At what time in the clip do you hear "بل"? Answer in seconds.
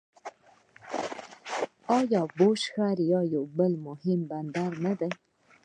3.57-3.73